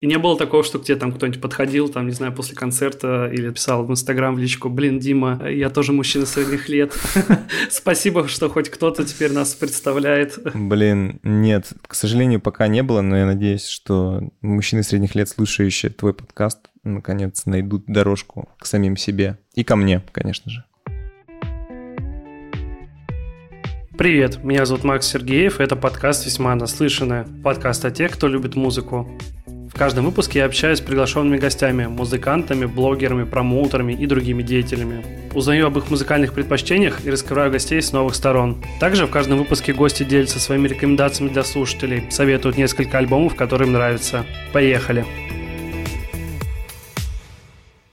[0.00, 3.30] И не было такого, что к тебе там кто-нибудь подходил, там, не знаю, после концерта
[3.30, 6.94] или писал в Инстаграм в личку, блин, Дима, я тоже мужчина средних лет.
[7.70, 10.38] Спасибо, что хоть кто-то теперь нас представляет.
[10.54, 15.92] Блин, нет, к сожалению, пока не было, но я надеюсь, что мужчины средних лет, слушающие
[15.92, 19.38] твой подкаст, наконец найдут дорожку к самим себе.
[19.54, 20.64] И ко мне, конечно же.
[23.98, 27.26] Привет, меня зовут Макс Сергеев, это подкаст «Весьма наслышанное».
[27.44, 29.06] Подкаст о тех, кто любит музыку.
[29.80, 35.02] Каждом выпуске я общаюсь с приглашенными гостями, музыкантами, блогерами, промоутерами и другими деятелями.
[35.32, 38.62] Узнаю об их музыкальных предпочтениях и раскрываю гостей с новых сторон.
[38.78, 43.72] Также в каждом выпуске гости делятся своими рекомендациями для слушателей, советуют несколько альбомов, которые им
[43.72, 44.26] нравятся.
[44.52, 45.06] Поехали!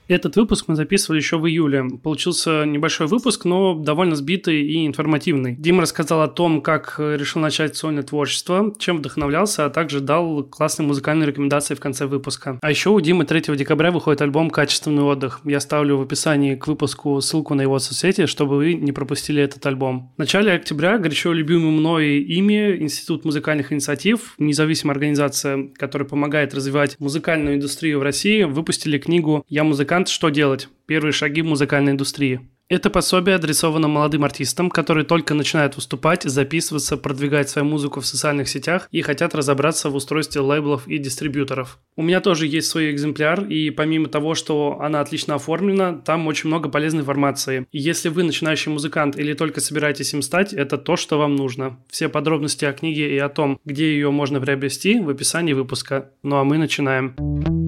[0.08, 1.84] Этот выпуск мы записывали еще в июле.
[2.02, 5.54] Получился небольшой выпуск, но довольно сбитый и информативный.
[5.56, 10.86] Дима рассказал о том, как решил начать сольное творчество, чем вдохновлялся, а также дал классные
[10.86, 12.58] музыкальные рекомендации в конце выпуска.
[12.62, 15.40] А еще у Димы 3 декабря выходит альбом «Качественный отдых».
[15.44, 19.66] Я ставлю в описании к выпуску ссылку на его соцсети, чтобы вы не пропустили этот
[19.66, 20.10] альбом.
[20.16, 26.98] В начале октября горячо любимый мной ими Институт музыкальных инициатив, независимая организация, которая помогает развивать
[26.98, 30.68] музыкальную индустрию в России, выпустили книгу «Я музыкант музыкант «Что делать?
[30.86, 32.40] Первые шаги в музыкальной индустрии».
[32.68, 38.48] Это пособие адресовано молодым артистам, которые только начинают выступать, записываться, продвигать свою музыку в социальных
[38.48, 41.78] сетях и хотят разобраться в устройстве лейблов и дистрибьюторов.
[41.96, 46.48] У меня тоже есть свой экземпляр, и помимо того, что она отлично оформлена, там очень
[46.48, 47.66] много полезной информации.
[47.72, 51.78] Если вы начинающий музыкант или только собираетесь им стать, это то, что вам нужно.
[51.88, 56.10] Все подробности о книге и о том, где ее можно приобрести, в описании выпуска.
[56.22, 57.67] Ну а мы начинаем.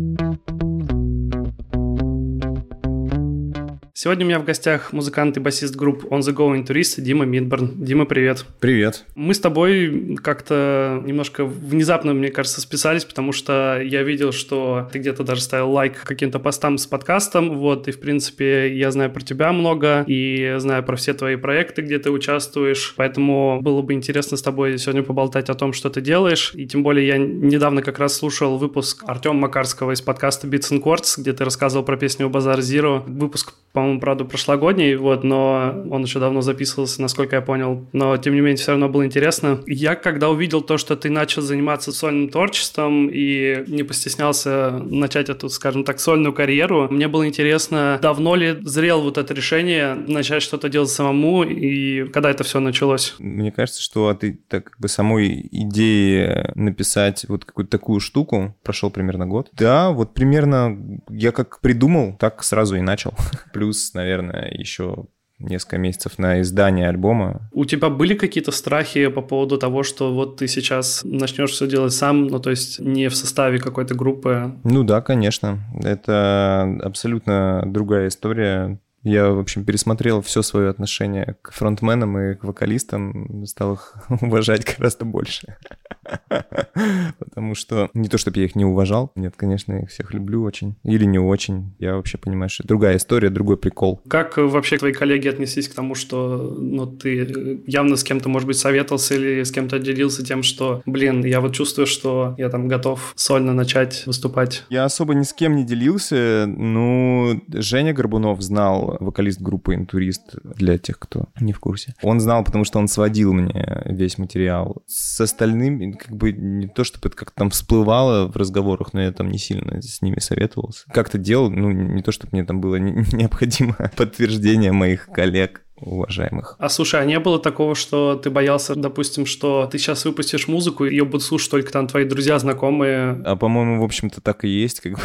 [4.02, 7.84] Сегодня у меня в гостях музыкант и басист групп On The Go Tourist Дима Мидборн.
[7.84, 8.46] Дима, привет.
[8.58, 9.04] Привет.
[9.14, 15.00] Мы с тобой как-то немножко внезапно, мне кажется, списались, потому что я видел, что ты
[15.00, 19.20] где-то даже ставил лайк каким-то постам с подкастом, вот, и, в принципе, я знаю про
[19.20, 24.38] тебя много, и знаю про все твои проекты, где ты участвуешь, поэтому было бы интересно
[24.38, 27.98] с тобой сегодня поболтать о том, что ты делаешь, и тем более я недавно как
[27.98, 32.30] раз слушал выпуск Артема Макарского из подкаста Beats and Chords, где ты рассказывал про песню
[32.30, 33.02] «Базар Zero.
[33.06, 37.88] Выпуск, по-моему, по-моему, правда, прошлогодний, вот, но он еще давно записывался, насколько я понял.
[37.92, 39.60] Но, тем не менее, все равно было интересно.
[39.66, 45.48] Я, когда увидел то, что ты начал заниматься сольным творчеством и не постеснялся начать эту,
[45.48, 50.68] скажем так, сольную карьеру, мне было интересно, давно ли зрел вот это решение начать что-то
[50.68, 53.14] делать самому, и когда это все началось?
[53.18, 58.90] Мне кажется, что от так, как бы самой идеи написать вот какую-то такую штуку прошел
[58.90, 59.48] примерно год.
[59.52, 63.14] Да, вот примерно я как придумал, так сразу и начал.
[63.52, 65.06] Плюс плюс, наверное, еще
[65.38, 67.48] несколько месяцев на издание альбома.
[67.52, 71.94] У тебя были какие-то страхи по поводу того, что вот ты сейчас начнешь все делать
[71.94, 74.52] сам, ну то есть не в составе какой-то группы?
[74.64, 75.60] Ну да, конечно.
[75.82, 78.78] Это абсолютно другая история.
[79.02, 84.76] Я, в общем, пересмотрел все свое отношение к фронтменам и к вокалистам, стал их уважать
[84.76, 85.56] гораздо больше.
[87.18, 89.12] Потому что не то, чтобы я их не уважал.
[89.14, 90.76] Нет, конечно, я их всех люблю очень.
[90.84, 91.74] Или не очень.
[91.78, 94.02] Я вообще понимаю, что другая история, другой прикол.
[94.08, 98.58] Как вообще твои коллеги отнеслись к тому, что ну, ты явно с кем-то, может быть,
[98.58, 103.12] советовался или с кем-то делился тем, что, блин, я вот чувствую, что я там готов
[103.16, 104.64] сольно начать выступать?
[104.68, 106.44] Я особо ни с кем не делился.
[106.46, 111.94] Ну, Женя Горбунов знал, вокалист группы «Интурист», для тех, кто не в курсе.
[112.02, 114.82] Он знал, потому что он сводил мне весь материал.
[114.86, 119.12] С остальными как бы не то, чтобы это как-то там всплывало в разговорах, но я
[119.12, 120.84] там не сильно с ними советовался.
[120.92, 126.56] Как-то делал, ну, не то, чтобы мне там было необходимо подтверждение моих коллег уважаемых.
[126.58, 130.84] А слушай, а не было такого, что ты боялся, допустим, что ты сейчас выпустишь музыку,
[130.84, 133.22] и ее будут слушать только там твои друзья, знакомые?
[133.24, 135.00] А по-моему, в общем-то, так и есть, как бы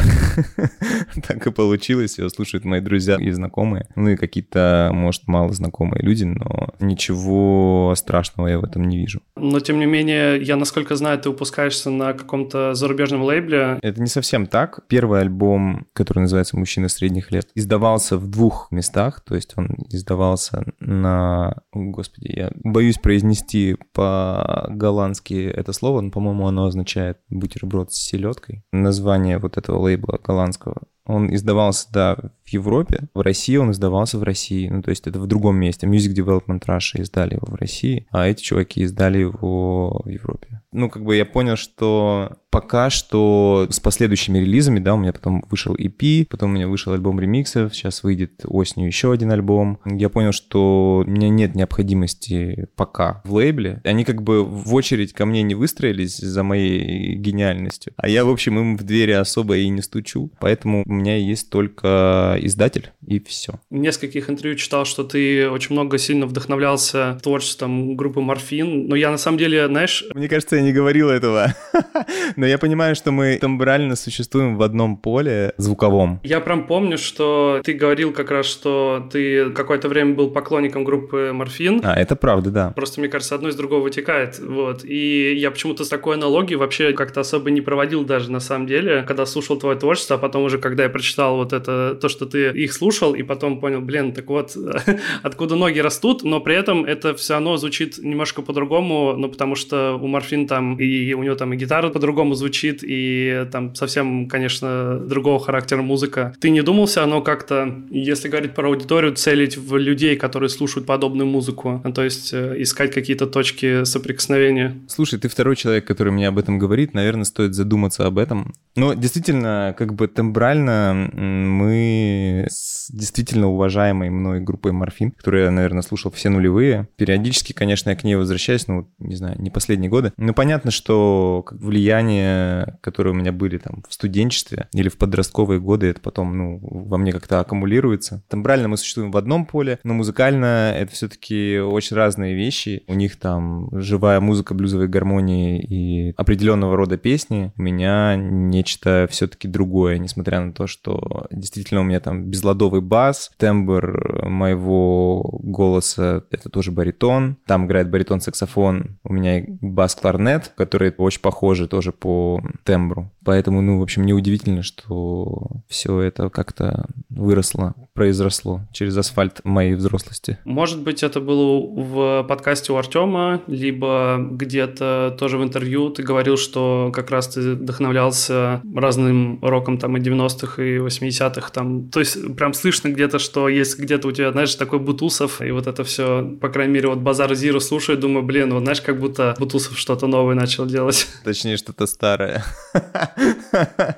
[1.26, 2.18] так и получилось.
[2.18, 3.88] Ее слушают мои друзья и знакомые.
[3.96, 9.20] Ну и какие-то, может, мало знакомые люди, но ничего страшного я в этом не вижу.
[9.50, 13.78] Но, тем не менее, я, насколько знаю, ты выпускаешься на каком-то зарубежном лейбле.
[13.82, 14.80] Это не совсем так.
[14.88, 20.64] Первый альбом, который называется «Мужчина средних лет», издавался в двух местах, то есть он издавался
[20.80, 21.62] на...
[21.72, 28.64] Господи, я боюсь произнести по-голландски это слово, но, по-моему, оно означает бутерброд с селедкой.
[28.72, 32.16] Название вот этого лейбла голландского Он издавался, да,
[32.46, 33.08] в Европе.
[33.14, 34.68] В России он издавался в России.
[34.68, 35.86] Ну, то есть это в другом месте.
[35.86, 40.62] Music Development Russia издали его в России, а эти чуваки издали его в Европе.
[40.72, 45.44] Ну, как бы я понял, что пока что с последующими релизами, да, у меня потом
[45.50, 49.78] вышел EP, потом у меня вышел альбом ремиксов, сейчас выйдет осенью еще один альбом.
[49.84, 53.82] Я понял, что у меня нет необходимости пока в лейбле.
[53.84, 58.30] Они как бы в очередь ко мне не выстроились за моей гениальностью, а я, в
[58.30, 60.30] общем, им в двери особо и не стучу.
[60.40, 63.60] Поэтому у меня есть только издатель, и все.
[63.68, 69.10] В нескольких интервью читал, что ты очень много сильно вдохновлялся творчеством группы Морфин, но я
[69.10, 70.04] на самом деле, знаешь...
[70.14, 71.54] Мне кажется, я не говорил этого,
[72.36, 76.20] но я понимаю, что мы тембрально существуем в одном поле звуковом.
[76.24, 81.30] Я прям помню, что ты говорил как раз, что ты какое-то время был поклонником группы
[81.32, 81.80] Морфин.
[81.84, 82.72] А, это правда, да.
[82.74, 84.84] Просто, мне кажется, одно из другого вытекает, вот.
[84.84, 89.04] И я почему-то с такой аналогией вообще как-то особо не проводил даже на самом деле,
[89.06, 92.50] когда слушал твое творчество, а потом уже, когда я прочитал вот это, то, что ты
[92.50, 94.56] их слушал, и потом понял, блин, так вот,
[95.22, 99.98] откуда ноги растут, но при этом это все равно звучит немножко по-другому, ну, потому что
[100.00, 104.98] у Морфин там и у него там и гитара по-другому звучит, и там совсем, конечно,
[104.98, 106.34] другого характера музыка.
[106.40, 110.86] Ты не думал все равно как-то, если говорить про аудиторию, целить в людей, которые слушают
[110.86, 114.76] подобную музыку, то есть э, искать какие-то точки соприкосновения?
[114.88, 118.54] Слушай, ты второй человек, который мне об этом говорит, наверное, стоит задуматься об этом.
[118.74, 125.82] Но действительно, как бы тембрально мы с действительно уважаемой мной группой Морфин, которую я, наверное,
[125.82, 126.88] слушал все нулевые.
[126.96, 130.12] Периодически, конечно, я к ней возвращаюсь, ну, не знаю, не последние годы.
[130.16, 135.88] Но понятно, что влияние, которое у меня были там в студенчестве или в подростковые годы,
[135.88, 138.22] это потом, ну, во мне как-то аккумулируется.
[138.28, 142.84] Тембрально мы существуем в одном поле, но музыкально это все-таки очень разные вещи.
[142.86, 147.52] У них там живая музыка, блюзовые гармонии и определенного рода песни.
[147.56, 153.30] У меня нечто все-таки другое, несмотря на то, что действительно у меня там безладовый бас,
[153.38, 157.38] тембр моего голоса— это тоже баритон.
[157.46, 163.10] Там играет баритон-саксофон, у меня бас-кларнет, который очень похожи тоже по тембру.
[163.24, 170.38] Поэтому, ну, в общем, неудивительно, что все это как-то выросло, произросло через асфальт моей взрослости.
[170.44, 176.36] Может быть, это было в подкасте у Артема, либо где-то тоже в интервью ты говорил,
[176.36, 181.88] что как раз ты вдохновлялся разным роком там и 90-х, и 80-х там.
[181.88, 185.66] То есть прям слышно где-то, что есть где-то у тебя, знаешь, такой Бутусов, и вот
[185.66, 189.34] это все, по крайней мере, вот Базар Зиру слушаю, думаю, блин, вот знаешь, как будто
[189.38, 191.06] Бутусов что-то новое начал делать.
[191.24, 192.44] Точнее, что-то старое.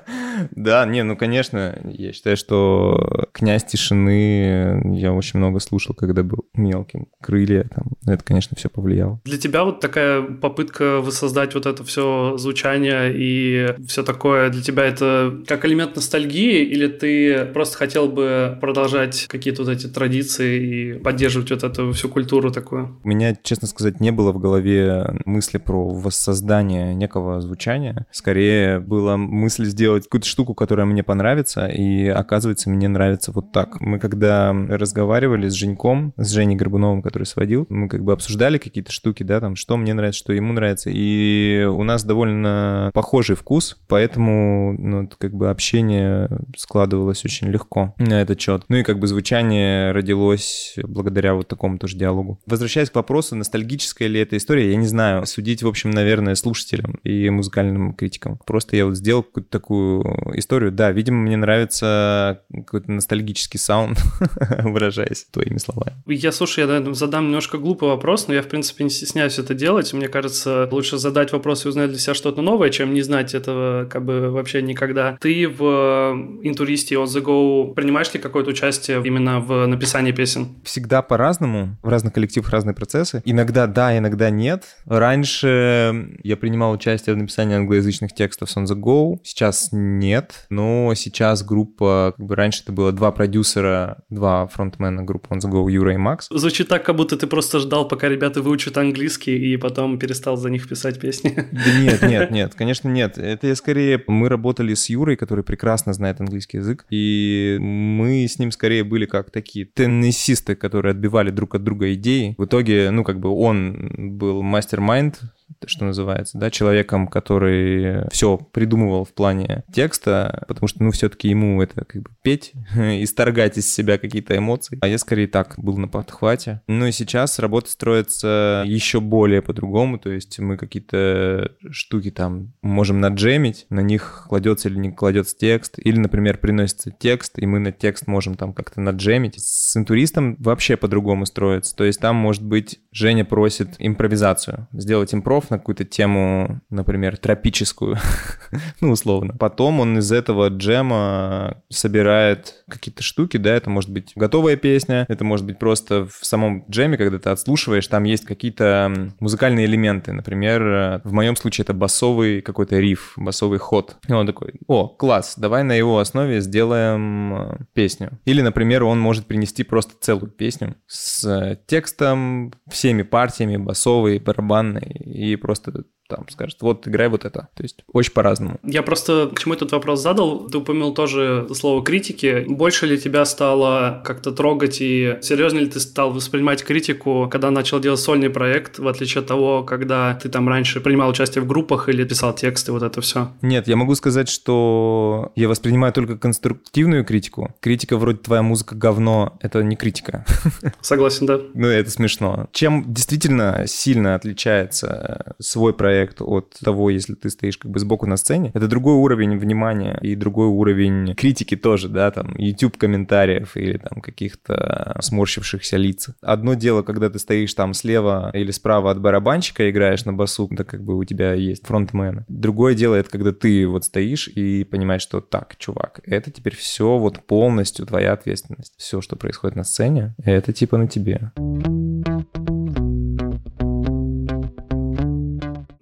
[0.51, 6.45] Да, не, ну, конечно, я считаю, что «Князь тишины» я очень много слушал, когда был
[6.53, 7.07] мелким.
[7.21, 9.19] «Крылья», там, это, конечно, все повлияло.
[9.25, 14.85] Для тебя вот такая попытка воссоздать вот это все звучание и все такое, для тебя
[14.85, 20.93] это как элемент ностальгии, или ты просто хотел бы продолжать какие-то вот эти традиции и
[20.99, 22.99] поддерживать вот эту всю культуру такую?
[23.03, 28.05] У меня, честно сказать, не было в голове мысли про воссоздание некого звучания.
[28.11, 33.79] Скорее была мысль сделать какую-то штуку, которая мне понравится, и оказывается, мне нравится вот так.
[33.81, 38.91] Мы когда разговаривали с Женьком, с Женей Горбуновым, который сводил, мы как бы обсуждали какие-то
[38.91, 43.77] штуки, да, там, что мне нравится, что ему нравится, и у нас довольно похожий вкус,
[43.87, 48.63] поэтому, ну, как бы общение складывалось очень легко на этот счет.
[48.69, 52.39] Ну и как бы звучание родилось благодаря вот такому тоже диалогу.
[52.45, 55.25] Возвращаясь к вопросу, ностальгическая ли эта история, я не знаю.
[55.25, 58.39] Судить, в общем, наверное, слушателям и музыкальным критикам.
[58.45, 60.03] Просто я вот сделал какую-то такую
[60.35, 60.71] историю.
[60.71, 63.99] Да, видимо, мне нравится какой-то ностальгический саунд,
[64.63, 65.95] выражаясь твоими словами.
[66.07, 69.53] Я, слушай, я наверное, задам немножко глупый вопрос, но я, в принципе, не стесняюсь это
[69.53, 69.93] делать.
[69.93, 73.85] Мне кажется, лучше задать вопрос и узнать для себя что-то новое, чем не знать этого
[73.85, 75.17] как бы вообще никогда.
[75.19, 80.55] Ты в интуристе On The Go принимаешь ли какое-то участие именно в написании песен?
[80.63, 81.77] Всегда по-разному.
[81.81, 83.21] В разных коллективах разные процессы.
[83.25, 84.63] Иногда да, иногда нет.
[84.85, 89.19] Раньше я принимал участие в написании англоязычных текстов с On The Go.
[89.23, 89.69] Сейчас
[90.09, 90.45] нет.
[90.49, 95.49] Но сейчас группа, как бы раньше это было два продюсера, два фронтмена группы On The
[95.51, 96.27] Go, Юра и Макс.
[96.31, 100.49] Звучит так, как будто ты просто ждал, пока ребята выучат английский, и потом перестал за
[100.49, 101.35] них писать песни.
[101.51, 103.17] Да нет, нет, нет, конечно нет.
[103.17, 104.03] Это я скорее...
[104.07, 109.05] Мы работали с Юрой, который прекрасно знает английский язык, и мы с ним скорее были
[109.05, 112.35] как такие теннисисты, которые отбивали друг от друга идеи.
[112.37, 115.19] В итоге, ну, как бы он был мастер-майнд
[115.65, 121.61] что называется, да, человеком, который все придумывал в плане текста, потому что, ну, все-таки ему
[121.61, 124.77] это как бы петь, исторгать из себя какие-то эмоции.
[124.81, 126.61] А я скорее так был на подхвате.
[126.67, 132.99] Ну и сейчас работа строится еще более по-другому, то есть мы какие-то штуки там можем
[132.99, 137.71] наджемить, на них кладется или не кладется текст, или, например, приносится текст, и мы на
[137.71, 139.35] текст можем там как-то наджемить.
[139.39, 145.49] С интуристом вообще по-другому строится, то есть там может быть Женя просит импровизацию, сделать импров
[145.51, 147.97] на какую-то тему, например, тропическую,
[148.81, 149.35] ну, условно.
[149.37, 155.23] Потом он из этого джема собирает какие-то штуки, да, это может быть готовая песня, это
[155.23, 161.01] может быть просто в самом джеме, когда ты отслушиваешь, там есть какие-то музыкальные элементы, например,
[161.03, 163.97] в моем случае это басовый какой-то риф, басовый ход.
[164.07, 168.19] И он такой, о, класс, давай на его основе сделаем э, песню.
[168.25, 175.28] Или, например, он может принести просто целую песню с текстом, всеми партиями, басовой, барабанной, и
[175.37, 177.47] просто там скажет, вот играй вот это.
[177.55, 178.59] То есть очень по-разному.
[178.63, 180.47] Я просто к чему этот вопрос задал?
[180.49, 182.45] Ты упомянул тоже слово критики.
[182.47, 187.79] Больше ли тебя стало как-то трогать и серьезно ли ты стал воспринимать критику, когда начал
[187.79, 191.89] делать сольный проект, в отличие от того, когда ты там раньше принимал участие в группах
[191.89, 193.31] или писал тексты, вот это все?
[193.41, 197.53] Нет, я могу сказать, что я воспринимаю только конструктивную критику.
[197.59, 200.25] Критика вроде «твоя музыка говно»— это не критика.
[200.81, 201.39] Согласен, да.
[201.53, 202.47] Ну, это смешно.
[202.51, 208.05] Чем действительно сильно отличается свой проект проект от того, если ты стоишь как бы сбоку
[208.05, 208.51] на сцене.
[208.53, 214.01] Это другой уровень внимания и другой уровень критики тоже, да, там, YouTube комментариев или там
[214.01, 216.09] каких-то сморщившихся лиц.
[216.21, 220.63] Одно дело, когда ты стоишь там слева или справа от барабанщика, играешь на басу, да
[220.63, 222.23] как бы у тебя есть фронтмен.
[222.29, 226.97] Другое дело, это когда ты вот стоишь и понимаешь, что так, чувак, это теперь все
[226.97, 228.73] вот полностью твоя ответственность.
[228.77, 231.31] Все, что происходит на сцене, это типа на тебе.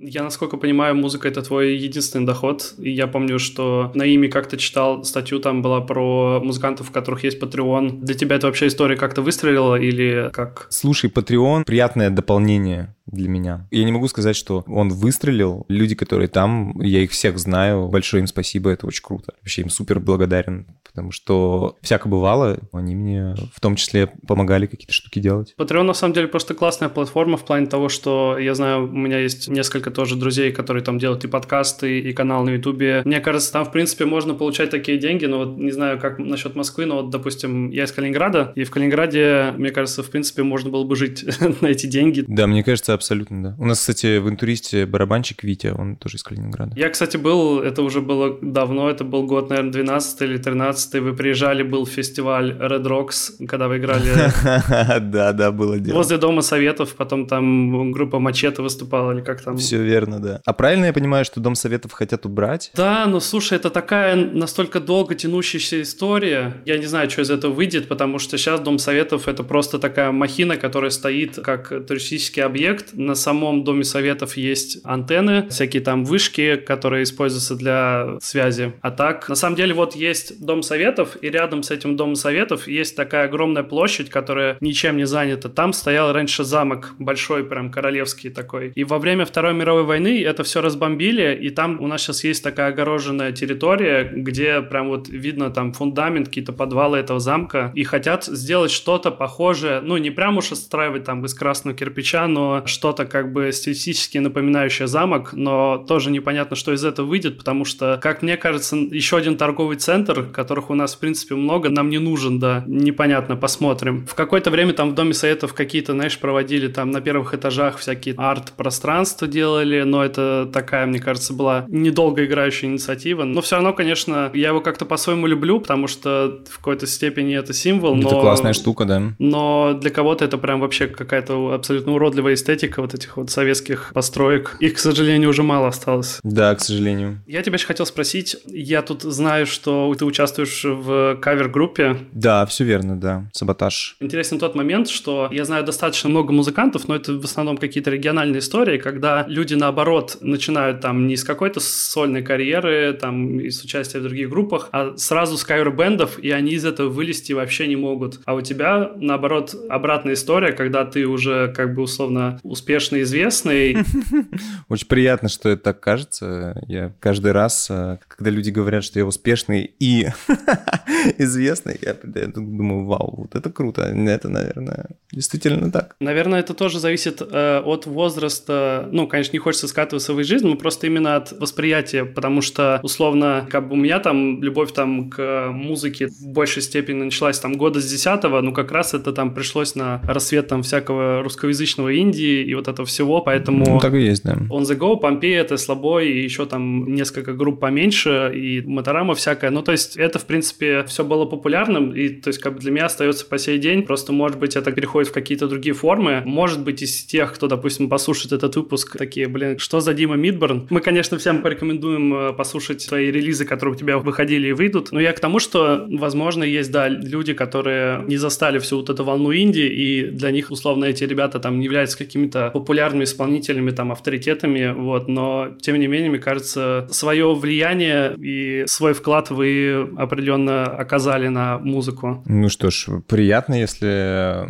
[0.10, 2.76] Я, насколько понимаю, музыка— это твой единственный доход.
[2.78, 7.26] И я помню, что на ими как-то читал статью, там была про музыкантов, у которых
[7.26, 8.00] есть Patreon.
[8.00, 10.68] Для тебя это вообще история как-то выстрелила или как?
[10.70, 13.68] Слушай, Patreon— приятное дополнение для меня.
[13.70, 15.66] Я не могу сказать, что он выстрелил.
[15.68, 17.90] Люди, которые там, я их всех знаю.
[17.90, 19.34] Большое им спасибо, это очень круто.
[19.42, 24.94] Вообще им супер благодарен, потому что всяко бывало, они мне в том числе помогали какие-то
[24.94, 25.54] штуки делать.
[25.56, 29.20] Patreon на самом деле просто классная платформа в плане того, что я знаю, у меня
[29.20, 33.04] есть несколько тоже друзей, которые там делают и подкасты, и канал на Ютубе.
[33.06, 36.56] Мне кажется, там, в принципе, можно получать такие деньги, но вот не знаю, как насчет
[36.56, 40.72] Москвы, но вот, допустим, я из Калининграда, и в Калининграде, мне кажется, в принципе, можно
[40.72, 41.24] было бы жить
[41.62, 42.26] на эти деньги.
[42.28, 43.56] Да, мне кажется, абсолютно, да.
[43.60, 46.74] У нас, кстати, в интуристе барабанщик Витя, он тоже из Калининграда.
[46.76, 51.14] Я, кстати, был, это уже было давно, это был год, наверное, 12 или 13 вы
[51.14, 54.08] приезжали, был фестиваль Red Rocks, когда вы играли...
[55.00, 55.98] Да, да, было дело.
[55.98, 59.58] Возле Дома Советов, потом там группа Мачете выступала, или как там?
[59.58, 60.42] Все верно, да.
[60.46, 62.72] А правильно я понимаю, что Дом Советов хотят убрать?
[62.76, 66.62] Да, но слушай, это такая настолько долго тянущаяся история.
[66.66, 70.12] Я не знаю, что из этого выйдет, потому что сейчас Дом Советов это просто такая
[70.12, 72.94] махина, которая стоит как туристический объект.
[72.94, 78.74] На самом Доме Советов есть антенны, всякие там вышки, которые используются для связи.
[78.82, 82.68] А так, на самом деле, вот есть Дом Советов, и рядом с этим Домом Советов
[82.68, 85.50] есть такая огромная площадь, которая ничем не занята.
[85.50, 88.74] Там стоял раньше замок, большой прям королевский такой.
[88.76, 92.44] И во время Второй мировой войны это все разбомбили, и там у нас сейчас есть
[92.44, 98.26] такая огороженная территория, где прям вот видно там фундамент, какие-то подвалы этого замка, и хотят
[98.26, 103.34] сделать что-то похожее, ну, не прям уж отстраивать там из красного кирпича, но что-то как
[103.34, 108.38] бы стилистически напоминающее замок, но тоже непонятно, что из этого выйдет, потому что, как мне
[108.38, 112.64] кажется, еще один торговый центр, которых у нас, в принципе, много, нам не нужен, да,
[112.68, 114.08] непонятно, посмотрим.
[114.08, 118.16] В какое-то время там в Доме Советов какие-то, знаешь, проводили там на первых этажах всякие
[118.18, 123.24] арт-пространства делали, но это такая, мне кажется, была недолго играющая инициатива.
[123.24, 127.54] Но все равно, конечно, я его как-то по-своему люблю, потому что в какой-то степени это
[127.54, 127.96] символ.
[127.98, 128.22] Это но...
[128.22, 129.02] классная штука, да.
[129.20, 134.58] Но для кого-то это прям вообще какая-то абсолютно уродливая эстетика вот этих вот советских построек.
[134.60, 136.20] Их, к сожалению, уже мало осталось.
[136.24, 137.22] Да, к сожалению.
[137.28, 138.38] Я тебя еще хотел спросить.
[138.48, 141.98] Я тут знаю, что ты участвуешь в кавер-группе.
[142.12, 143.30] Да, все верно, да.
[143.34, 143.96] Саботаж.
[144.00, 148.40] Интересен тот момент, что я знаю достаточно много музыкантов, но это в основном какие-то региональные
[148.40, 154.00] истории, когда люди, наоборот, начинают там не с какой-то сольной карьеры, там, и с участия
[154.00, 158.20] в других группах, а сразу с кавер-бендов, и они из этого вылезти вообще не могут.
[158.26, 163.78] А у тебя, наоборот, обратная история, когда ты уже, как бы, условно, успешный, известный.
[164.70, 166.62] Очень приятно, что это так кажется.
[166.68, 170.08] Я каждый раз, э, когда люди говорят, что я успешный и
[171.18, 171.78] известный.
[171.82, 173.82] Я, я думаю, вау, вот это круто.
[173.82, 175.96] Это, наверное, действительно так.
[176.00, 178.88] Наверное, это тоже зависит э, от возраста.
[178.92, 182.80] Ну, конечно, не хочется скатываться в их жизнь, но просто именно от восприятия, потому что,
[182.84, 187.54] условно, как бы у меня там любовь там к музыке в большей степени началась там
[187.54, 192.44] года с десятого, ну, как раз это там пришлось на рассвет там всякого русскоязычного Индии
[192.44, 193.66] и вот этого всего, поэтому...
[193.66, 194.34] Ну, так и есть, да.
[194.34, 199.52] On the Go, Помпея, это слабой, и еще там несколько групп поменьше, и Моторама всякая.
[199.52, 202.72] Ну, то есть это, в принципе, все было популярным, и то есть как бы для
[202.72, 203.84] меня остается по сей день.
[203.84, 206.22] Просто, может быть, это переходит в какие-то другие формы.
[206.26, 210.68] Может быть, из тех, кто, допустим, послушает этот выпуск, такие, блин, что за Дима Мидборн?
[210.70, 214.92] Мы, конечно, всем порекомендуем э, послушать твои релизы, которые у тебя выходили и выйдут.
[214.92, 219.04] Но я к тому, что, возможно, есть, да, люди, которые не застали всю вот эту
[219.04, 223.92] волну Индии, и для них, условно, эти ребята там не являются какими-то популярными исполнителями, там,
[223.92, 230.66] авторитетами, вот, но, тем не менее, мне кажется, свое влияние и свой вклад вы определенно
[230.66, 232.24] оказали на музыку.
[232.26, 234.50] Ну что ж, приятно, если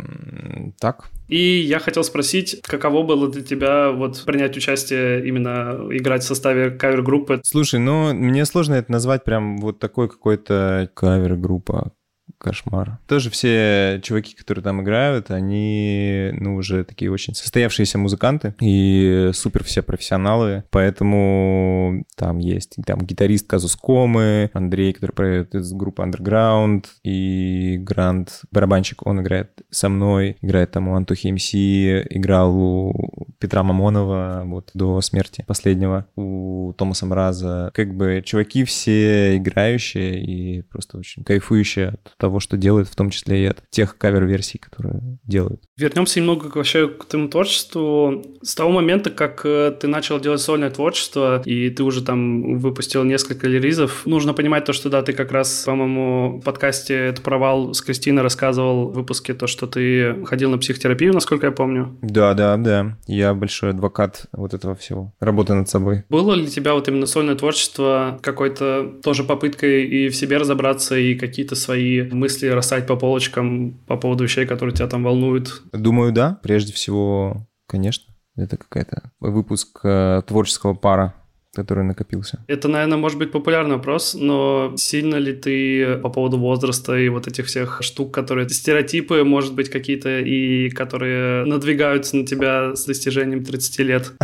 [0.80, 1.10] так.
[1.28, 6.70] И я хотел спросить, каково было для тебя вот принять участие именно играть в составе
[6.70, 7.42] кавер-группы?
[7.44, 11.92] Слушай, ну мне сложно это назвать прям вот такой какой-то кавер-группа
[12.38, 12.98] кошмар.
[13.06, 19.64] Тоже все чуваки, которые там играют, они, ну, уже такие очень состоявшиеся музыканты и супер
[19.64, 26.86] все профессионалы, поэтому там есть там гитарист Казус Комы, Андрей, который поет из группы Underground,
[27.02, 33.62] и Грант, барабанщик, он играет со мной, играет там у Антохи МС, играл у Петра
[33.62, 37.70] Мамонова вот до смерти последнего, у Томаса Мраза.
[37.74, 43.10] Как бы чуваки все играющие и просто очень кайфующие от того, что делают, в том
[43.10, 45.62] числе и от тех кавер-версий, которые делают.
[45.76, 48.24] Вернемся немного вообще к твоему творчеству.
[48.42, 53.04] С того момента, как э, ты начал делать сольное творчество, и ты уже там выпустил
[53.04, 57.74] несколько релизов, нужно понимать то, что да, ты как раз, по-моему, в подкасте «Это провал»
[57.74, 61.96] с Кристиной рассказывал в выпуске то, что ты ходил на психотерапию, насколько я помню.
[62.02, 62.96] Да, да, да.
[63.06, 65.12] Я большой адвокат вот этого всего.
[65.20, 66.04] Работа над собой.
[66.08, 71.14] Было ли тебя вот именно сольное творчество какой-то тоже попыткой и в себе разобраться, и
[71.14, 75.62] какие-то свои мысли расставить по полочкам по поводу вещей, которые тебя там волнуют?
[75.72, 76.38] Думаю, да.
[76.42, 78.14] Прежде всего, конечно.
[78.36, 81.14] Это какая-то выпуск э, творческого пара
[81.58, 82.38] который накопился?
[82.46, 87.26] Это, наверное, может быть популярный вопрос, но сильно ли ты по поводу возраста и вот
[87.26, 93.44] этих всех штук, которые стереотипы, может быть, какие-то и которые надвигаются на тебя с достижением
[93.44, 94.12] 30 лет?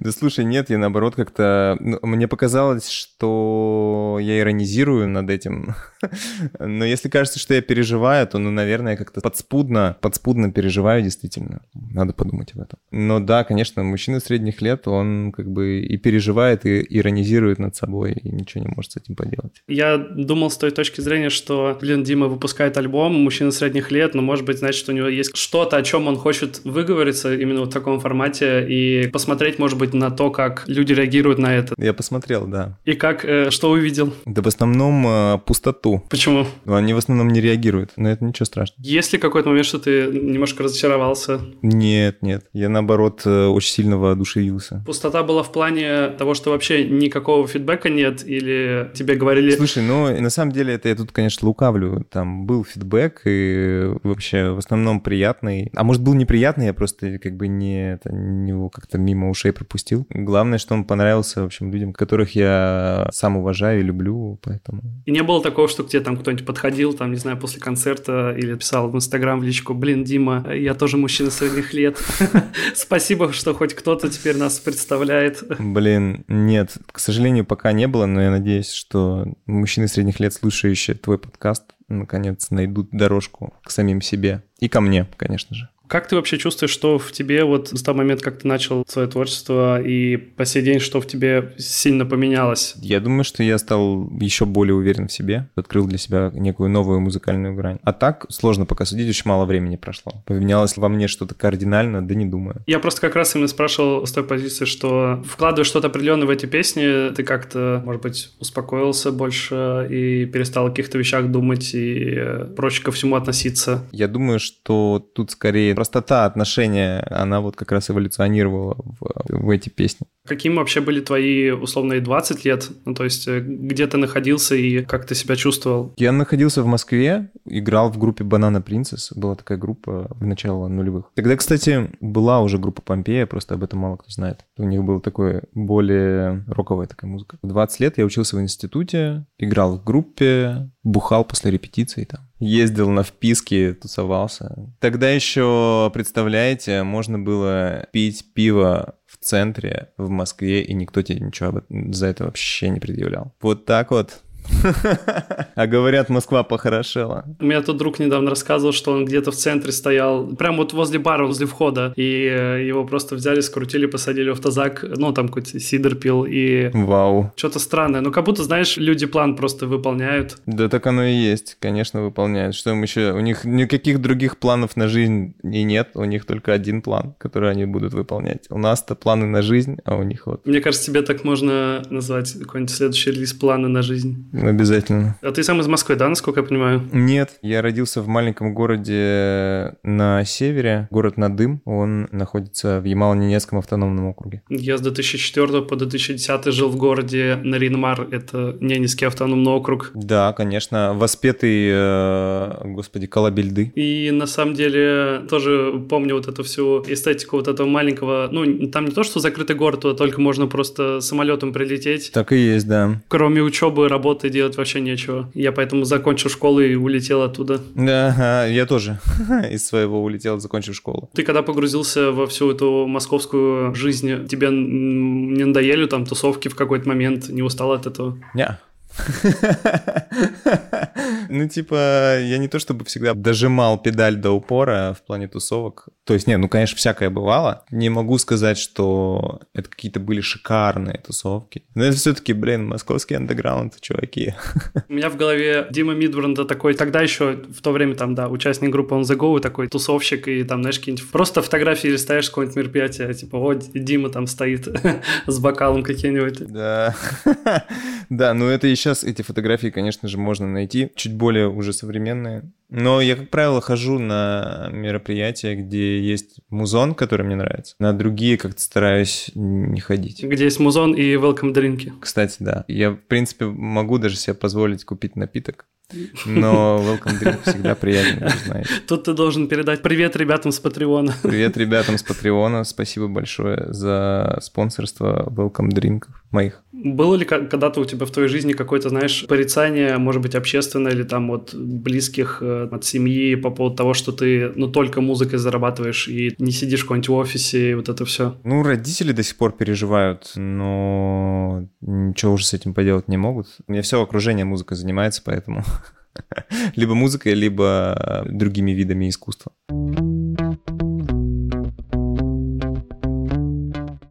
[0.00, 1.76] Да слушай, нет, я наоборот как-то...
[1.80, 5.74] Ну, мне показалось, что я иронизирую над этим.
[6.58, 11.62] Но если кажется, что я переживаю, то, ну, наверное, как-то подспудно, подспудно переживаю действительно.
[11.74, 12.78] Надо подумать об этом.
[12.90, 18.12] Но да, конечно, мужчина средних лет, он как бы и переживает, и иронизирует над собой,
[18.12, 19.62] и ничего не может с этим поделать.
[19.68, 24.22] Я думал с той точки зрения, что, блин, Дима выпускает альбом, мужчина средних лет, но,
[24.22, 28.00] может быть, значит, у него есть что-то, о чем он хочет выговориться именно в таком
[28.00, 31.74] формате, и посмотреть, может быть, на то, как люди реагируют на это.
[31.78, 32.78] Я посмотрел, да.
[32.84, 34.12] И как, э, что увидел?
[34.26, 36.02] Да в основном э, пустоту.
[36.10, 36.46] Почему?
[36.66, 38.84] Они в основном не реагируют, но это ничего страшного.
[38.86, 41.40] Есть ли какой-то момент, что ты немножко разочаровался?
[41.62, 42.46] Нет, нет.
[42.52, 44.82] Я, наоборот, э, очень сильно воодушевился.
[44.86, 49.50] Пустота была в плане того, что вообще никакого фидбэка нет, или тебе говорили...
[49.52, 52.04] Слушай, ну, на самом деле, это я тут, конечно, лукавлю.
[52.10, 55.70] Там был фидбэк, и вообще в основном приятный.
[55.74, 60.06] А может, был неприятный, я просто как бы не, это, него как-то мимо ушей пропустил.
[60.10, 64.82] Главное, что он понравился, в общем, людям, которых я сам уважаю и люблю, поэтому...
[65.06, 68.34] И не было такого, что к тебе там кто-нибудь подходил, там, не знаю, после концерта
[68.36, 71.98] или писал в Инстаграм в личку, блин, Дима, я тоже мужчина средних лет.
[72.74, 75.31] Спасибо, что хоть кто-то теперь нас представляет.
[75.58, 80.96] Блин, нет, к сожалению, пока не было, но я надеюсь, что мужчины средних лет, слушающие
[80.96, 85.68] твой подкаст, наконец найдут дорожку к самим себе и ко мне, конечно же.
[85.92, 89.06] Как ты вообще чувствуешь, что в тебе вот с того момента, как ты начал свое
[89.08, 92.72] творчество и по сей день, что в тебе сильно поменялось?
[92.78, 97.00] Я думаю, что я стал еще более уверен в себе, открыл для себя некую новую
[97.00, 97.78] музыкальную грань.
[97.82, 100.14] А так сложно пока судить, очень мало времени прошло.
[100.24, 102.62] Поменялось во мне что-то кардинально, да не думаю.
[102.66, 106.46] Я просто как раз именно спрашивал с той позиции, что вкладывая что-то определенное в эти
[106.46, 112.18] песни, ты как-то, может быть, успокоился больше и перестал о каких-то вещах думать и
[112.56, 113.86] проще ко всему относиться.
[113.92, 119.68] Я думаю, что тут скорее простота отношения, она вот как раз эволюционировала в, в эти
[119.68, 120.06] песни.
[120.24, 122.70] Какими вообще были твои условные 20 лет?
[122.84, 125.92] Ну, то есть, э, где ты находился и как ты себя чувствовал?
[125.96, 129.12] Я находился в Москве, играл в группе Banana Princess.
[129.16, 131.10] Была такая группа в начало нулевых.
[131.16, 134.44] Тогда, кстати, была уже группа Помпея, просто об этом мало кто знает.
[134.56, 137.38] У них была такой более роковая такая музыка.
[137.42, 142.20] В 20 лет я учился в институте, играл в группе, бухал после репетиций там.
[142.44, 144.56] Ездил на вписки, тусовался.
[144.80, 151.62] Тогда еще, представляете, можно было пить пиво в центре, в Москве, и никто тебе ничего
[151.68, 153.32] за это вообще не предъявлял.
[153.40, 154.22] Вот так вот
[155.54, 157.24] А говорят, Москва похорошела.
[157.38, 160.98] У меня тут друг недавно рассказывал, что он где-то в центре стоял, прям вот возле
[160.98, 165.58] бара, возле входа, и э, его просто взяли, скрутили, посадили в тазак, ну, там какой-то
[165.60, 166.70] сидр пил, и...
[166.72, 167.32] Вау.
[167.36, 168.00] Что-то странное.
[168.00, 170.38] Ну, как будто, знаешь, люди план просто выполняют.
[170.46, 172.54] Да так оно и есть, конечно, выполняют.
[172.54, 173.12] Что им еще...
[173.12, 177.50] У них никаких других планов на жизнь и нет, у них только один план, который
[177.50, 178.46] они будут выполнять.
[178.50, 180.46] У нас-то планы на жизнь, а у них вот...
[180.46, 184.28] Мне кажется, тебе так можно назвать какой-нибудь следующий релиз планы на жизнь.
[184.32, 185.16] Обязательно.
[185.22, 186.82] А ты сам из Москвы, да, насколько я понимаю?
[186.92, 191.60] Нет, я родился в маленьком городе на севере, город Надым.
[191.64, 194.42] Он находится в Ямало-Ненецком автономном округе.
[194.48, 199.90] Я с 2004 по 2010 жил в городе Наринмар, это Ненецкий автономный округ.
[199.94, 203.72] Да, конечно, воспетый, э, господи, колобельды.
[203.74, 208.86] И на самом деле тоже помню вот эту всю эстетику вот этого маленького, ну, там
[208.86, 212.12] не то, что закрытый город, туда только можно просто самолетом прилететь.
[212.12, 213.00] Так и есть, да.
[213.08, 215.30] Кроме учебы, работы и делать вообще нечего.
[215.34, 217.60] Я поэтому закончил школу и улетел оттуда.
[217.74, 218.98] Да, я тоже
[219.50, 221.10] из своего улетел, закончив школу.
[221.14, 226.88] Ты когда погрузился во всю эту московскую жизнь, тебе не надоели там тусовки в какой-то
[226.88, 227.28] момент?
[227.28, 228.18] Не устал от этого?
[228.34, 228.58] Не.
[231.28, 235.88] Ну, типа, я не то чтобы всегда дожимал педаль до упора в плане тусовок.
[236.04, 237.64] То есть, нет, ну, конечно, всякое бывало.
[237.70, 241.62] Не могу сказать, что это какие-то были шикарные тусовки.
[241.76, 244.34] Но это все-таки, блин, московский андеграунд, чуваки.
[244.88, 248.70] У меня в голове Дима Мидбранда такой, тогда еще в то время там, да, участник
[248.70, 252.56] группы On The Go, такой тусовщик, и там, знаешь, какие-нибудь просто фотографии листаешь с какого-нибудь
[252.56, 254.66] мероприятия, типа, вот Дима там стоит
[255.26, 256.46] с бокалом каким-нибудь.
[256.52, 256.94] Да.
[258.08, 260.90] Да, ну это и сейчас эти фотографии, конечно же, можно найти.
[260.96, 262.42] Чуть более уже современные.
[262.68, 267.74] Но я, как правило, хожу на мероприятия, где есть музон, который мне нравится.
[267.78, 270.22] На другие как-то стараюсь не ходить.
[270.22, 271.92] Где есть музон и welcome дринки.
[272.00, 272.64] Кстати, да.
[272.68, 275.66] Я, в принципе, могу даже себе позволить купить напиток.
[276.26, 278.70] Но welcome drink всегда приятно, вы знаете.
[278.86, 281.14] Тут ты должен передать привет ребятам с Патреона.
[281.22, 282.64] Привет ребятам с Патреона.
[282.64, 286.62] Спасибо большое за спонсорство welcome дринков моих.
[286.72, 291.04] Было ли когда-то у тебя в твоей жизни какое-то, знаешь, порицание, может быть, общественное или
[291.04, 296.08] там от близких, э, от семьи по поводу того, что ты, ну, только музыкой зарабатываешь
[296.08, 298.36] и не сидишь в каком-нибудь офисе и вот это все?
[298.42, 303.48] Ну, родители до сих пор переживают, но ничего уже с этим поделать не могут.
[303.68, 305.64] У меня все окружение музыкой занимается, поэтому
[306.76, 309.52] либо музыкой, либо другими видами искусства.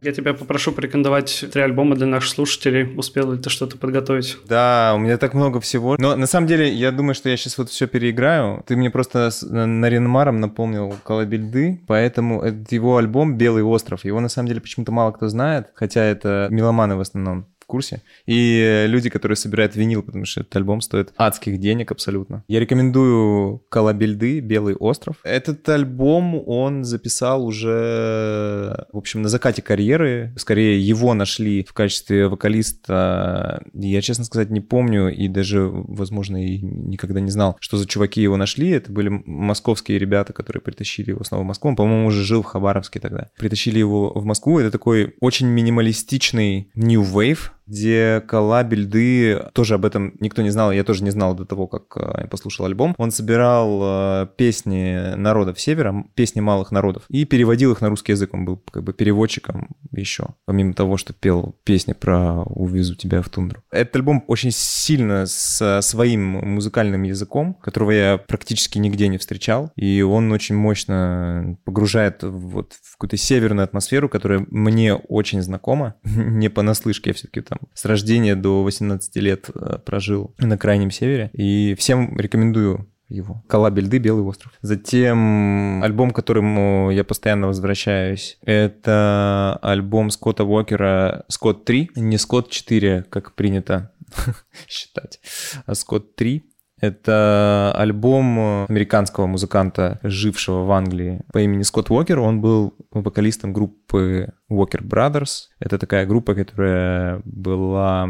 [0.02, 2.92] Я тебя попрошу порекомендовать три альбома для наших слушателей.
[2.96, 4.36] Успел ли ты что-то подготовить?
[4.48, 5.94] Да, у меня так много всего.
[5.96, 8.64] Но на самом деле, я думаю, что я сейчас вот все переиграю.
[8.66, 14.28] Ты мне просто с Наринмаром напомнил Колобельды, поэтому этот его альбом «Белый остров», его на
[14.28, 18.02] самом деле почему-то мало кто знает, хотя это меломаны в основном курсе.
[18.26, 22.44] И люди, которые собирают винил, потому что этот альбом стоит адских денег абсолютно.
[22.46, 25.16] Я рекомендую Колобельды, Белый остров.
[25.24, 30.34] Этот альбом он записал уже, в общем, на закате карьеры.
[30.36, 33.62] Скорее, его нашли в качестве вокалиста.
[33.72, 38.20] Я, честно сказать, не помню и даже, возможно, и никогда не знал, что за чуваки
[38.20, 38.68] его нашли.
[38.68, 41.70] Это были московские ребята, которые притащили его снова в Москву.
[41.70, 43.30] Он, по-моему, уже жил в Хабаровске тогда.
[43.38, 44.58] Притащили его в Москву.
[44.58, 50.84] Это такой очень минималистичный new wave, где коллабельды, тоже об этом никто не знал, я
[50.84, 52.94] тоже не знал до того, как э, я послушал альбом.
[52.98, 58.34] Он собирал э, песни народов Севера, песни малых народов, и переводил их на русский язык.
[58.34, 63.30] Он был как бы переводчиком еще, помимо того, что пел песни про «Увезу тебя в
[63.30, 63.62] тундру».
[63.70, 70.02] Этот альбом очень сильно с своим музыкальным языком, которого я практически нигде не встречал, и
[70.02, 77.10] он очень мощно погружает вот в какую-то северную атмосферу, которая мне очень знакома, не понаслышке,
[77.10, 81.30] я все-таки там с рождения до 18 лет э, прожил на Крайнем Севере.
[81.32, 83.42] И всем рекомендую его.
[83.46, 84.52] Коллабельды «Белый остров».
[84.62, 91.90] Затем альбом, к которому я постоянно возвращаюсь, это альбом Скотта Уокера «Скотт 3».
[91.96, 93.92] Не «Скотт 4», как принято
[94.68, 95.20] считать,
[95.66, 96.42] а «Скотт 3».
[96.82, 102.18] Это альбом американского музыканта, жившего в Англии по имени Скотт Уокер.
[102.18, 105.44] Он был вокалистом группы Walker Brothers.
[105.60, 108.08] Это такая группа, которая была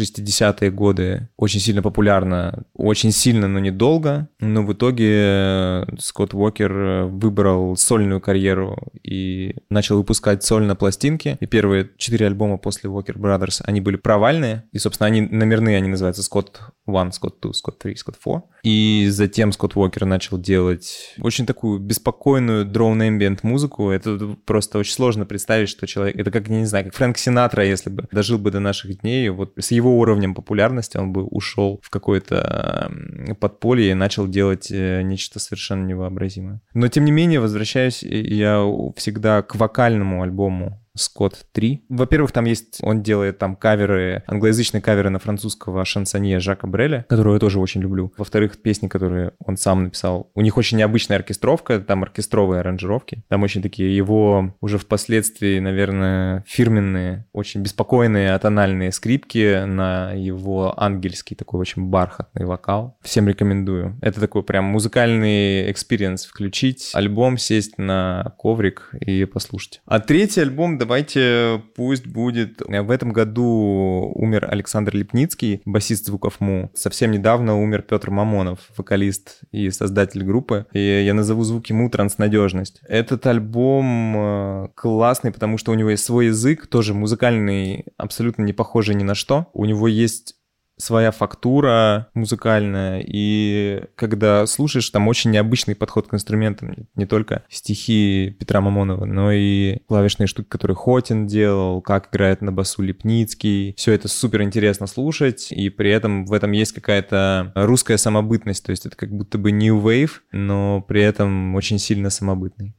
[0.00, 6.72] 60-е годы очень сильно популярна, очень сильно, но недолго, но в итоге э, Скотт Уокер
[6.72, 13.16] э, выбрал сольную карьеру и начал выпускать сольно пластинки, и первые четыре альбома после Walker
[13.16, 17.78] Brothers, они были провальные, и, собственно, они номерные, они называются Scott 1, Scott 2, Scott
[17.78, 18.42] 3, Scott 4.
[18.62, 23.90] И затем Скотт Уокер начал делать очень такую беспокойную drone ambient музыку.
[23.90, 26.16] Это просто очень сложно представить, что человек...
[26.16, 29.52] Это как, не знаю, как Фрэнк Синатра, если бы дожил бы до наших дней, вот
[29.58, 32.92] с его уровнем популярности он бы ушел в какое-то
[33.40, 36.60] подполье и начал делать э, нечто совершенно невообразимое.
[36.74, 38.64] Но, тем не менее, возвращаюсь я
[38.96, 41.84] всегда к вокальному альбому Скотт 3.
[41.88, 47.34] Во-первых, там есть, он делает там каверы, англоязычные каверы на французского шансонье Жака Бреля, которого
[47.34, 48.12] я тоже очень люблю.
[48.16, 50.30] Во-вторых, песни, которые он сам написал.
[50.34, 53.24] У них очень необычная оркестровка, там оркестровые аранжировки.
[53.28, 61.36] Там очень такие его уже впоследствии, наверное, фирменные, очень беспокойные атональные скрипки на его ангельский
[61.36, 62.98] такой очень бархатный вокал.
[63.02, 63.98] Всем рекомендую.
[64.02, 69.80] Это такой прям музыкальный experience включить, альбом, сесть на коврик и послушать.
[69.86, 72.60] А третий альбом давайте пусть будет...
[72.66, 76.72] В этом году умер Александр Липницкий, басист звуков Му.
[76.74, 80.66] Совсем недавно умер Петр Мамонов, вокалист и создатель группы.
[80.72, 82.80] И я назову звуки Му «Транснадежность».
[82.88, 88.52] Этот альбом э, классный, потому что у него есть свой язык, тоже музыкальный, абсолютно не
[88.52, 89.46] похожий ни на что.
[89.52, 90.34] У него есть
[90.76, 98.36] своя фактура музыкальная, и когда слушаешь, там очень необычный подход к инструментам, не только стихи
[98.38, 103.74] Петра Мамонова, но и клавишные штуки, которые Хотин делал, как играет на басу Лепницкий.
[103.76, 108.70] Все это супер интересно слушать, и при этом в этом есть какая-то русская самобытность, то
[108.70, 112.74] есть это как будто бы new wave, но при этом очень сильно самобытный.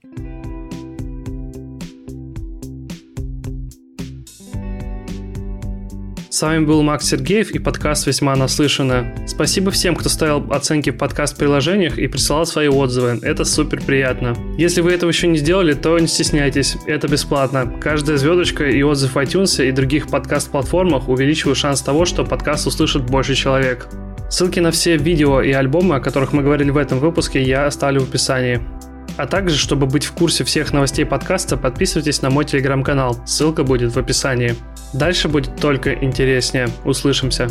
[6.33, 9.13] С вами был Макс Сергеев и подкаст «Весьма наслышано».
[9.27, 13.19] Спасибо всем, кто ставил оценки в подкаст-приложениях и присылал свои отзывы.
[13.21, 14.35] Это супер приятно.
[14.57, 17.71] Если вы этого еще не сделали, то не стесняйтесь, это бесплатно.
[17.79, 23.05] Каждая звездочка и отзыв в iTunes и других подкаст-платформах увеличивают шанс того, что подкаст услышит
[23.05, 23.87] больше человек.
[24.27, 27.99] Ссылки на все видео и альбомы, о которых мы говорили в этом выпуске, я оставлю
[28.01, 28.59] в описании.
[29.17, 33.17] А также, чтобы быть в курсе всех новостей подкаста, подписывайтесь на мой телеграм-канал.
[33.25, 34.55] Ссылка будет в описании.
[34.93, 36.69] Дальше будет только интереснее.
[36.83, 37.47] Услышимся.